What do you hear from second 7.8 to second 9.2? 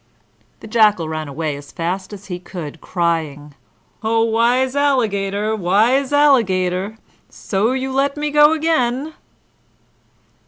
let me go again!"